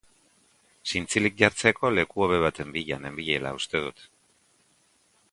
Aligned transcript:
Zintzilik 0.91 1.35
jartzeko 1.41 1.91
leku 1.97 2.23
hobe 2.27 2.39
baten 2.43 2.71
bila 2.77 2.97
nenbilela 3.03 3.51
uste 3.59 3.83
dut. 3.85 4.01